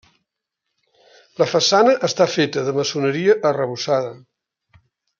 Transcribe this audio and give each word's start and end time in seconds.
La 1.41 1.47
façana 1.51 1.93
està 2.09 2.27
feta 2.39 2.65
de 2.71 2.75
maçoneria 2.81 3.39
arrebossada. 3.55 4.13